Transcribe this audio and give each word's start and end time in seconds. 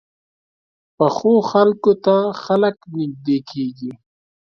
پخو 0.97 1.33
خلکو 1.51 1.91
ته 2.05 2.15
خلک 2.43 2.77
نږدې 2.97 3.37
کېږي 3.51 3.91